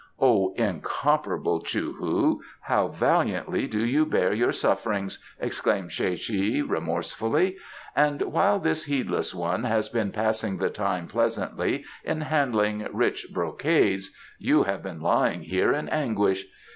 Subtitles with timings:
[0.19, 7.57] "Oh, incomparable Chou hu, how valiantly do you bear your sufferings!" exclaimed Tsae che remorsefully.
[7.95, 14.09] "And while this heedless one has been passing the time pleasantly in handling rich brocades
[14.39, 16.45] you have been lying here in anguish.